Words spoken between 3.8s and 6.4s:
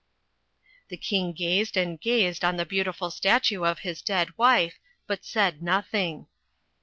his dead wife, but said nothing.